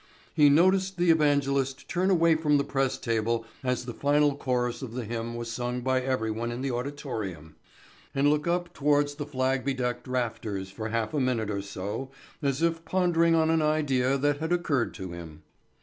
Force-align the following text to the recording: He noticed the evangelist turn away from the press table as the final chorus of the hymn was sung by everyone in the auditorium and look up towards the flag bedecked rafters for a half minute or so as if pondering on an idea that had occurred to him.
He 0.33 0.49
noticed 0.49 0.97
the 0.97 1.11
evangelist 1.11 1.87
turn 1.87 2.09
away 2.09 2.33
from 2.33 2.57
the 2.57 2.63
press 2.63 2.97
table 2.97 3.45
as 3.63 3.85
the 3.85 3.93
final 3.93 4.35
chorus 4.35 4.81
of 4.81 4.95
the 4.95 5.05
hymn 5.05 5.35
was 5.35 5.51
sung 5.51 5.81
by 5.81 6.01
everyone 6.01 6.51
in 6.51 6.61
the 6.61 6.71
auditorium 6.71 7.53
and 8.15 8.27
look 8.27 8.47
up 8.47 8.73
towards 8.73 9.13
the 9.13 9.27
flag 9.27 9.63
bedecked 9.63 10.07
rafters 10.07 10.71
for 10.71 10.87
a 10.87 10.89
half 10.89 11.13
minute 11.13 11.51
or 11.51 11.61
so 11.61 12.09
as 12.41 12.63
if 12.63 12.83
pondering 12.83 13.35
on 13.35 13.51
an 13.51 13.61
idea 13.61 14.17
that 14.17 14.39
had 14.39 14.51
occurred 14.51 14.95
to 14.95 15.11
him. 15.11 15.43